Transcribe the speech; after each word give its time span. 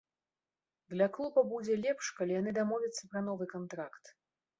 Для 0.93 1.07
клуба 1.17 1.43
будзе 1.51 1.75
лепш, 1.83 2.09
калі 2.21 2.31
яны 2.37 2.53
дамовяцца 2.59 3.03
пра 3.13 3.23
новы 3.29 3.45
кантракт. 3.53 4.11